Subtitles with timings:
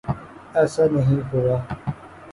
[0.59, 1.57] ایسا نہیں ہوا۔